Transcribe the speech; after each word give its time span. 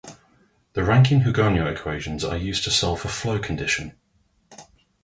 The 0.73 0.83
Rankine-Hugoniot 0.83 1.67
equations 1.71 2.23
are 2.23 2.35
used 2.35 2.63
to 2.63 2.71
solve 2.71 3.01
for 3.01 3.07
the 3.07 3.13
flow 3.13 3.37
condition. 3.37 3.99